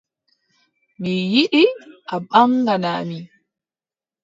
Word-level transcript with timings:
Mi 0.99 1.11
yiɗi 1.31 1.63
a 2.13 2.15
ɓaŋgana 2.29 2.91
mi. 3.07 3.17